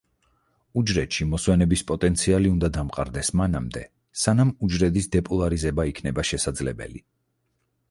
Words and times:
უჯრედში 0.81 1.27
მოსვენების 1.33 1.83
პოტენციალი 1.91 2.51
უნდა 2.53 2.71
დამყარდეს 2.79 3.31
მანამდე, 3.41 3.85
სანამ 4.23 4.55
უჯრედის 4.69 5.11
დეპოლარიზება 5.19 5.89
იქნება 5.95 6.27
შესაძლებელი. 6.33 7.07